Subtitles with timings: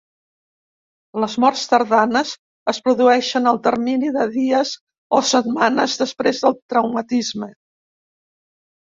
[1.23, 2.31] Les morts tardanes
[2.71, 4.71] es produeixen al termini de dies
[5.17, 7.51] o setmanes després del traumatisme.